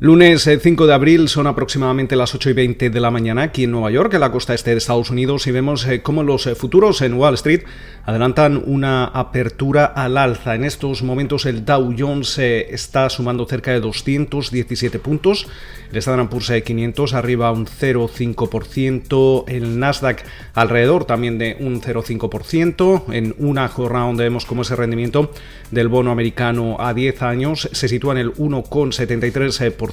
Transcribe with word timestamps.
Lunes 0.00 0.48
5 0.62 0.84
eh, 0.84 0.86
de 0.86 0.94
abril 0.94 1.28
son 1.28 1.48
aproximadamente 1.48 2.14
las 2.14 2.32
8 2.32 2.50
y 2.50 2.52
20 2.52 2.90
de 2.90 3.00
la 3.00 3.10
mañana 3.10 3.42
aquí 3.42 3.64
en 3.64 3.72
Nueva 3.72 3.90
York, 3.90 4.14
en 4.14 4.20
la 4.20 4.30
costa 4.30 4.54
este 4.54 4.70
de 4.70 4.76
Estados 4.76 5.10
Unidos, 5.10 5.48
y 5.48 5.50
vemos 5.50 5.84
eh, 5.88 6.02
cómo 6.02 6.22
los 6.22 6.46
eh, 6.46 6.54
futuros 6.54 7.02
en 7.02 7.14
Wall 7.14 7.34
Street 7.34 7.64
adelantan 8.04 8.62
una 8.64 9.06
apertura 9.06 9.86
al 9.86 10.16
alza. 10.16 10.54
En 10.54 10.62
estos 10.62 11.02
momentos 11.02 11.46
el 11.46 11.64
Dow 11.64 11.92
Jones 11.98 12.38
está 12.38 13.10
sumando 13.10 13.44
cerca 13.46 13.72
de 13.72 13.80
217 13.80 15.00
puntos, 15.00 15.48
el 15.90 15.96
Standard 15.98 16.28
Poor's 16.28 16.52
500 16.64 17.14
arriba 17.14 17.50
un 17.50 17.66
0,5%, 17.66 19.44
el 19.48 19.80
Nasdaq 19.80 20.22
alrededor 20.54 21.06
también 21.06 21.38
de 21.38 21.56
un 21.58 21.80
0,5%, 21.82 23.12
en 23.12 23.34
una 23.38 23.66
jornada 23.66 24.06
donde 24.06 24.24
vemos 24.24 24.46
cómo 24.46 24.62
ese 24.62 24.76
rendimiento 24.76 25.32
del 25.72 25.88
bono 25.88 26.12
americano 26.12 26.76
a 26.78 26.94
10 26.94 27.22
años 27.22 27.68
se 27.72 27.88
sitúa 27.88 28.12
en 28.12 28.18
el 28.18 28.32
1,73%, 28.34 29.87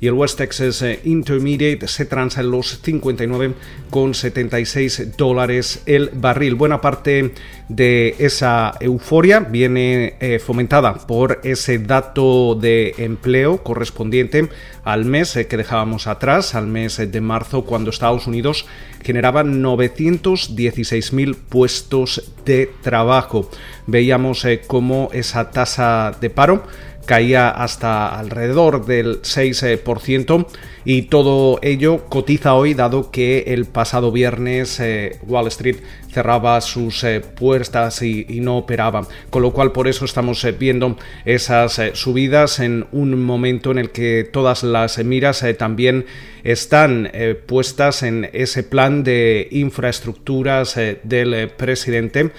y 0.00 0.06
el 0.06 0.12
West 0.12 0.38
Texas 0.38 0.80
eh, 0.82 1.00
Intermediate 1.04 1.88
se 1.88 2.04
transa 2.04 2.40
en 2.40 2.50
los 2.50 2.82
59,76 2.82 5.16
dólares 5.16 5.82
el 5.86 6.10
barril. 6.12 6.54
Buena 6.54 6.80
parte 6.80 7.32
de 7.68 8.14
esa 8.18 8.74
euforia 8.80 9.40
viene 9.40 10.14
eh, 10.20 10.38
fomentada 10.38 10.94
por 10.94 11.40
ese 11.44 11.78
dato 11.78 12.54
de 12.54 12.94
empleo 12.98 13.62
correspondiente 13.62 14.48
al 14.84 15.04
mes 15.04 15.36
eh, 15.36 15.46
que 15.46 15.56
dejábamos 15.56 16.06
atrás, 16.06 16.54
al 16.54 16.66
mes 16.66 16.98
de 16.98 17.20
marzo, 17.20 17.64
cuando 17.64 17.90
Estados 17.90 18.26
Unidos 18.26 18.66
generaba 19.02 19.44
916.000 19.44 21.36
puestos 21.48 22.32
de 22.44 22.70
trabajo. 22.82 23.50
Veíamos 23.86 24.44
cómo 24.66 25.08
esa 25.12 25.50
tasa 25.50 26.16
de 26.20 26.28
paro 26.28 26.64
caía 27.06 27.48
hasta 27.48 28.08
alrededor 28.08 28.84
del 28.84 29.22
6% 29.22 30.46
y 30.84 31.02
todo 31.02 31.58
ello 31.62 32.06
cotiza 32.08 32.54
hoy 32.54 32.74
dado 32.74 33.10
que 33.10 33.44
el 33.48 33.64
pasado 33.64 34.12
viernes 34.12 34.78
eh, 34.80 35.18
Wall 35.26 35.46
Street 35.48 35.78
cerraba 36.12 36.60
sus 36.60 37.02
eh, 37.04 37.20
puertas 37.20 38.02
y, 38.02 38.24
no 38.40 38.58
operaba, 38.58 39.06
con 39.30 39.42
lo 39.42 39.52
cual 39.52 39.72
por 39.72 39.88
eso 39.88 40.04
estamos 40.04 40.44
eh, 40.44 40.52
viendo 40.52 40.96
esas 41.24 41.80
subidas 41.94 42.60
en 42.60 42.86
un 42.92 43.22
momento 43.22 43.70
en 43.70 43.78
el 43.78 43.90
que 43.90 44.28
todas 44.30 44.62
las 44.62 44.98
miras 45.04 45.44
también 45.58 46.06
están 46.44 47.10
puestas 47.46 48.02
en 48.02 48.28
ese 48.32 48.62
plan 48.62 49.02
de 49.02 49.48
infraestructuras 49.50 50.76
del 51.02 51.50
presidente 51.56 52.30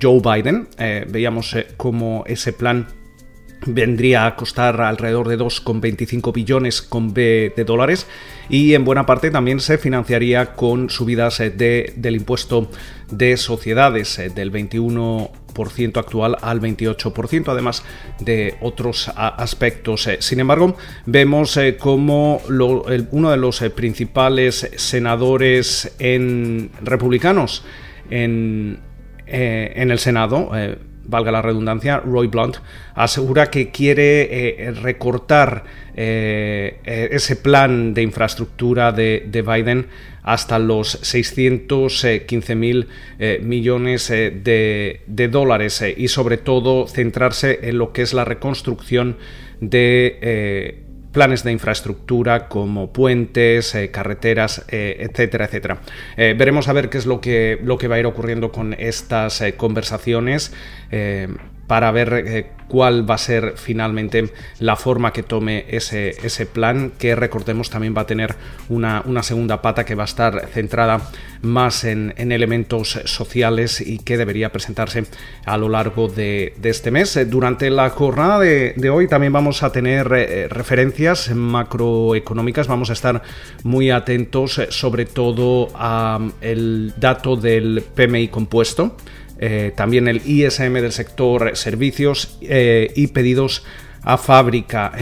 Joe 0.00 0.20
Biden. 0.20 0.68
veíamos 1.08 1.56
cómo 1.76 2.24
ese 2.26 2.52
plan 2.52 2.86
vendría 3.66 4.26
a 4.26 4.36
costar 4.36 4.80
alrededor 4.80 5.28
de 5.28 5.38
2,25 5.38 6.32
billones 6.32 6.88
de 7.14 7.64
dólares 7.64 8.06
y 8.48 8.74
en 8.74 8.84
buena 8.84 9.06
parte 9.06 9.30
también 9.30 9.60
se 9.60 9.78
financiaría 9.78 10.54
con 10.54 10.90
subidas 10.90 11.40
eh, 11.40 11.50
de, 11.50 11.92
del 11.96 12.16
impuesto 12.16 12.70
de 13.10 13.36
sociedades 13.36 14.18
eh, 14.18 14.30
del 14.30 14.52
21% 14.52 15.96
actual 15.96 16.36
al 16.40 16.60
28%, 16.60 17.48
además 17.48 17.84
de 18.20 18.56
otros 18.60 19.10
aspectos. 19.14 20.06
Eh. 20.06 20.18
Sin 20.20 20.40
embargo, 20.40 20.76
vemos 21.06 21.58
como 21.78 22.40
uno 22.46 23.30
de 23.30 23.36
los 23.36 23.60
principales 23.74 24.70
senadores 24.76 25.94
en 25.98 26.70
republicanos 26.82 27.64
en, 28.10 28.80
en 29.26 29.90
el 29.90 29.98
Senado, 29.98 30.50
valga 31.04 31.32
la 31.32 31.42
redundancia, 31.42 31.98
Roy 31.98 32.28
Blunt, 32.28 32.56
asegura 32.94 33.50
que 33.50 33.70
quiere 33.70 34.66
eh, 34.66 34.70
recortar 34.72 35.64
eh, 35.94 36.78
eh, 36.84 37.08
ese 37.12 37.36
plan 37.36 37.94
de 37.94 38.02
infraestructura 38.02 38.92
de, 38.92 39.44
Biden 39.46 39.86
hasta 40.22 40.58
los 40.58 40.90
615 40.90 42.54
mil 42.54 42.88
millones 43.42 44.08
de, 44.08 45.00
de, 45.04 45.28
dólares 45.28 45.84
y 45.96 46.06
sobre 46.06 46.36
todo 46.36 46.86
centrarse 46.86 47.58
en 47.62 47.78
lo 47.78 47.92
que 47.92 48.02
es 48.02 48.14
la 48.14 48.24
reconstrucción 48.24 49.16
de 49.60 50.91
planes 51.12 51.44
de 51.44 51.52
infraestructura 51.52 52.48
como 52.48 52.92
puentes, 52.92 53.74
eh, 53.74 53.90
carreteras, 53.90 54.64
eh, 54.68 54.96
etcétera, 55.00 55.44
etcétera. 55.44 55.78
Eh, 56.16 56.34
veremos 56.36 56.68
a 56.68 56.72
ver 56.72 56.88
qué 56.88 56.98
es 56.98 57.06
lo 57.06 57.20
que, 57.20 57.58
lo 57.62 57.78
que 57.78 57.88
va 57.88 57.96
a 57.96 57.98
ir 58.00 58.06
ocurriendo 58.06 58.50
con 58.50 58.74
estas 58.74 59.44
conversaciones 59.56 60.52
para 61.66 61.90
ver 61.90 62.46
cuál 62.72 63.08
va 63.08 63.16
a 63.16 63.18
ser 63.18 63.52
finalmente 63.56 64.32
la 64.58 64.76
forma 64.76 65.12
que 65.12 65.22
tome 65.22 65.66
ese, 65.68 66.16
ese 66.24 66.46
plan, 66.46 66.90
que 66.98 67.14
recordemos 67.14 67.68
también 67.68 67.94
va 67.94 68.00
a 68.00 68.06
tener 68.06 68.34
una, 68.70 69.02
segunda 69.22 69.60
pata 69.60 69.84
que 69.84 69.94
va 69.94 70.04
a 70.04 70.06
estar 70.06 70.48
centrada 70.48 71.10
más 71.42 71.84
en, 71.84 72.14
elementos 72.16 72.98
sociales 73.04 73.82
y 73.82 73.98
que 73.98 74.16
debería 74.16 74.50
presentarse 74.52 75.04
a 75.44 75.58
lo 75.58 75.68
largo 75.68 76.08
de, 76.08 76.54
este 76.62 76.90
mes. 76.90 77.18
Durante 77.28 77.68
la 77.68 77.90
jornada 77.90 78.38
de, 78.38 78.90
hoy 78.90 79.06
también 79.06 79.34
vamos 79.34 79.62
a 79.62 79.70
tener 79.70 80.10
eh, 80.14 80.48
referencias 80.48 81.30
macroeconómicas, 81.34 82.68
vamos 82.68 82.88
a 82.88 82.94
estar 82.94 83.20
muy 83.64 83.90
atentos 83.90 84.58
eh, 84.58 84.68
sobre 84.70 85.04
todo 85.04 85.68
al 85.76 86.94
dato 86.96 87.36
del 87.36 87.84
PMI 87.94 88.28
compuesto. 88.28 88.96
Eh, 89.44 89.72
también 89.74 90.06
el 90.06 90.22
ISM 90.24 90.74
del 90.74 90.92
sector 90.92 91.56
servicios 91.56 92.38
eh, 92.42 92.92
y 92.94 93.08
pedidos 93.08 93.64
a 94.04 94.18
fábrica. 94.18 94.92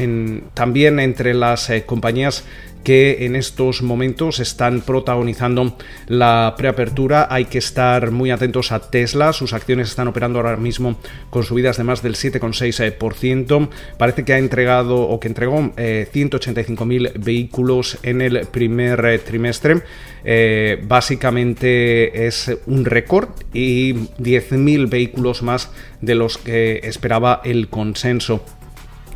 también 0.55 1.01
entre 1.01 1.35
las 1.35 1.71
eh, 1.71 1.85
compañías 1.85 2.45
que 2.85 3.27
en 3.27 3.37
estos 3.37 3.83
momentos 3.83 4.41
están 4.41 4.81
protagonizando 4.81 5.77
la 6.07 6.55
preapertura. 6.57 7.29
Hay 7.31 7.45
que 7.45 7.59
estar 7.59 8.11
muy 8.11 8.31
atentos 8.31 8.73
a 8.73 8.91
Tesla. 8.91 9.33
Sus 9.33 9.53
acciones 9.53 9.89
están 9.89 10.09
operando 10.09 10.39
ahora 10.39 10.57
mismo 10.57 10.99
con 11.29 11.43
subidas 11.43 11.77
de 11.77 11.85
más 11.85 12.03
del 12.03 12.15
7,6%. 12.15 13.69
Parece 13.99 14.25
que 14.25 14.33
ha 14.33 14.39
entregado 14.39 15.01
o 15.01 15.21
que 15.21 15.29
entregó 15.29 15.59
185.000 15.59 17.07
eh, 17.07 17.13
vehículos 17.17 17.99
en 18.03 18.23
el 18.23 18.47
primer 18.47 19.05
eh, 19.05 19.19
trimestre. 19.19 19.83
Eh, 20.25 20.83
básicamente 20.83 22.27
es 22.27 22.51
un 22.67 22.85
récord 22.85 23.29
y 23.53 23.95
10.000 23.95 24.89
vehículos 24.89 25.43
más 25.43 25.71
de 26.01 26.15
los 26.15 26.39
que 26.39 26.81
esperaba 26.85 27.41
el 27.45 27.69
consenso. 27.69 28.45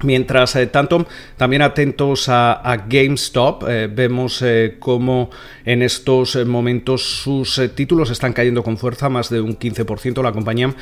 Mientras 0.04 0.54
eh, 0.56 0.66
tanto, 0.66 1.06
también 1.36 1.62
atentos 1.62 2.28
a, 2.28 2.84
GameStop, 2.88 3.64
eh, 3.68 3.88
vemos 3.90 4.42
eh, 4.42 4.76
cómo 4.78 5.30
en 5.64 5.82
estos 5.82 6.36
momentos 6.46 7.02
sus 7.02 7.60
títulos 7.74 8.10
están 8.10 8.34
cayendo 8.34 8.62
con 8.62 8.76
fuerza, 8.76 9.08
más 9.08 9.30
de 9.30 9.40
un 9.40 9.58
15%. 9.58 10.22
La 10.22 10.32
compañía 10.32 10.74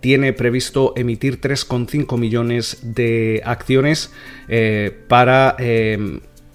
tiene 0.00 0.32
previsto 0.32 0.94
emitir 0.96 1.40
3,5 1.40 2.18
millones 2.18 2.78
de 2.82 3.42
acciones 3.44 4.12
para 5.08 5.56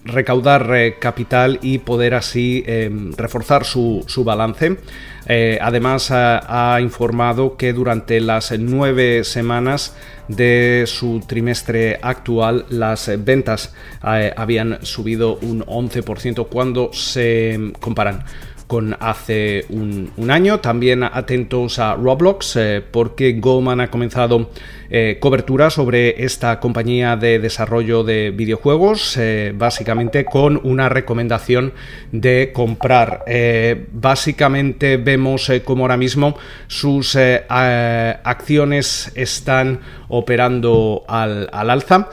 recaudar 0.06 0.96
capital 1.00 1.60
y 1.62 1.80
poder 1.80 2.14
así 2.14 2.64
reforzar 3.18 3.66
su, 3.66 4.04
su 4.08 4.24
balance. 4.24 4.78
además 5.60 6.12
ha, 6.12 6.78
informado 6.80 7.58
que 7.58 7.74
durante 7.74 8.22
las 8.22 8.54
nueve 8.58 9.24
semanas 9.24 9.96
de 10.28 10.86
su 10.88 11.22
trimestre 11.28 12.00
actual 12.02 12.66
las 12.70 13.12
ventas 13.26 13.74
habían 14.02 14.86
subido 14.86 15.38
un 15.38 15.64
11% 15.66 16.48
cuando 16.48 16.94
se 16.94 17.74
comparan 17.80 18.24
con 18.68 18.96
hace 19.00 19.66
un, 19.70 20.12
año. 20.30 20.60
También 20.60 21.04
atentos 21.04 21.80
a 21.80 21.96
Roblox 21.96 22.56
eh, 22.56 22.84
porque 22.90 23.34
Goldman 23.34 23.82
ha 23.82 23.92
comenzado 23.92 24.50
eh, 24.90 25.18
cobertura 25.20 25.70
sobre 25.70 26.24
esta 26.24 26.60
compañía 26.60 27.16
de 27.16 27.40
desarrollo 27.40 28.04
de 28.04 28.32
videojuegos, 28.32 29.18
eh, 29.18 29.54
básicamente 29.56 30.26
con 30.26 30.60
una 30.64 30.90
recomendación 30.90 31.74
de 32.12 32.52
comprar. 32.54 33.24
básicamente 33.92 34.98
vemos 34.98 35.52
como 35.64 35.84
ahora 35.84 35.98
mismo 35.98 36.38
sus 36.68 37.16
acciones 37.16 39.12
están 39.16 39.80
operando 40.08 41.04
al, 41.08 41.50
alza. 41.52 42.10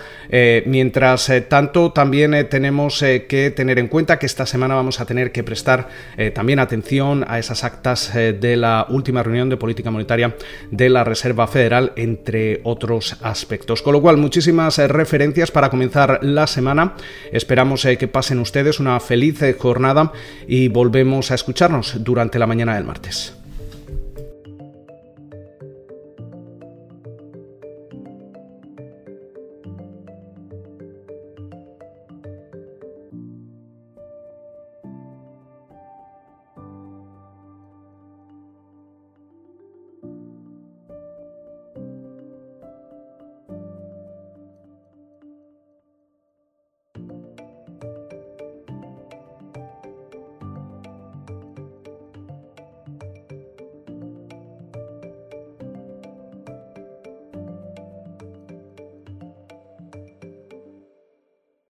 mientras 0.67 1.31
tanto, 1.49 1.93
también 1.93 2.49
tenemos 2.49 3.01
que 3.01 3.53
tener 3.55 3.79
en 3.79 3.89
cuenta 3.89 4.19
que 4.19 4.27
esta 4.27 4.47
semana 4.47 4.75
vamos 4.75 5.01
a 5.01 5.07
tener 5.07 5.31
que 5.33 5.43
prestar 5.45 5.89
también 6.35 6.42
atención 6.61 7.25
a 7.29 7.39
esas 7.39 7.65
actas 7.65 8.15
eh, 8.15 8.33
de 8.33 8.57
la 8.57 8.87
última 8.89 9.23
reunión 9.23 9.49
de 9.49 9.57
política 9.57 9.91
monetaria 9.91 10.37
de 10.71 10.89
la 10.89 11.05
Reserva 11.05 11.47
Federal, 11.47 11.93
entre 11.97 12.61
otros 12.65 13.17
aspectos. 13.23 13.83
Con 13.83 13.95
lo 13.95 14.03
cual, 14.03 14.17
muchísimas 14.17 14.79
eh, 14.79 14.89
referencias 14.89 15.51
para 15.51 15.71
comenzar 15.71 16.21
la 16.23 16.47
semana. 16.47 16.95
Esperamos 17.33 17.85
eh, 17.85 17.97
que 17.97 18.09
pasen 18.09 18.39
ustedes 18.39 18.81
una 18.81 18.99
feliz 19.01 19.41
jornada 19.59 20.13
y 20.47 20.69
volvemos 20.69 21.31
a 21.31 21.35
escucharnos 21.35 22.03
durante 22.03 22.39
la 22.39 22.47
mañana 22.47 22.75
del 22.75 22.85
martes. 22.85 23.42